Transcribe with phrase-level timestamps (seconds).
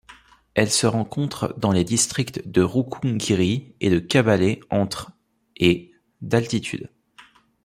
[0.55, 5.11] Elle se rencontre dans les districts de Rukungiri et de Kabale entre
[5.57, 6.89] et d'altitude.